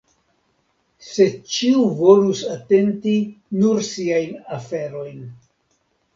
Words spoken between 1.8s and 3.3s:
volus atenti